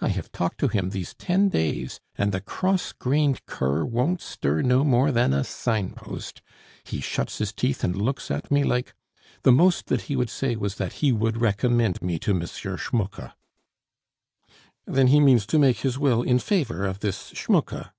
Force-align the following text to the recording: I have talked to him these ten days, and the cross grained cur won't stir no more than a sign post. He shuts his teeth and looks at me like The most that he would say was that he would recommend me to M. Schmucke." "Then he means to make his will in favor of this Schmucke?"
I 0.00 0.08
have 0.08 0.32
talked 0.32 0.58
to 0.58 0.66
him 0.66 0.90
these 0.90 1.14
ten 1.14 1.48
days, 1.48 2.00
and 2.18 2.32
the 2.32 2.40
cross 2.40 2.90
grained 2.90 3.46
cur 3.46 3.84
won't 3.84 4.20
stir 4.20 4.62
no 4.62 4.82
more 4.82 5.12
than 5.12 5.32
a 5.32 5.44
sign 5.44 5.90
post. 5.92 6.42
He 6.82 7.00
shuts 7.00 7.38
his 7.38 7.52
teeth 7.52 7.84
and 7.84 7.94
looks 7.94 8.32
at 8.32 8.50
me 8.50 8.64
like 8.64 8.94
The 9.44 9.52
most 9.52 9.86
that 9.86 10.00
he 10.10 10.16
would 10.16 10.28
say 10.28 10.56
was 10.56 10.74
that 10.74 10.94
he 10.94 11.12
would 11.12 11.36
recommend 11.40 12.02
me 12.02 12.18
to 12.18 12.32
M. 12.34 12.40
Schmucke." 12.48 13.30
"Then 14.86 15.06
he 15.06 15.20
means 15.20 15.46
to 15.46 15.56
make 15.60 15.76
his 15.86 15.96
will 16.00 16.22
in 16.22 16.40
favor 16.40 16.84
of 16.84 16.98
this 16.98 17.28
Schmucke?" 17.32 17.92